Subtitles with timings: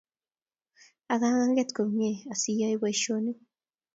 [1.13, 3.39] Ak aganget komnyei asiyae boisionik